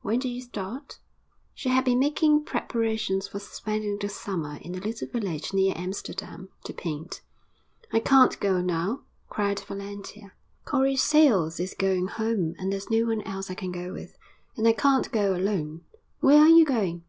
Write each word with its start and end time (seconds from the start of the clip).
'When 0.00 0.18
do 0.18 0.30
you 0.30 0.40
start?' 0.40 0.98
She 1.52 1.68
had 1.68 1.84
been 1.84 1.98
making 1.98 2.44
preparations 2.46 3.28
for 3.28 3.38
spending 3.38 3.98
the 3.98 4.08
summer 4.08 4.56
in 4.62 4.74
a 4.74 4.78
little 4.78 5.06
village 5.06 5.52
near 5.52 5.74
Amsterdam, 5.76 6.48
to 6.64 6.72
paint. 6.72 7.20
'I 7.92 8.00
can't 8.00 8.40
go 8.40 8.62
now,' 8.62 9.02
cried 9.28 9.60
Valentia. 9.60 10.32
'Corrie 10.64 10.96
Sayles 10.96 11.60
is 11.60 11.74
going 11.78 12.06
home, 12.06 12.54
and 12.56 12.72
there's 12.72 12.88
no 12.90 13.04
one 13.04 13.20
else 13.28 13.50
I 13.50 13.54
can 13.54 13.72
go 13.72 13.92
with. 13.92 14.16
And 14.56 14.66
I 14.66 14.72
can't 14.72 15.12
go 15.12 15.36
alone. 15.36 15.82
Where 16.20 16.38
are 16.40 16.48
you 16.48 16.64
going?' 16.64 17.04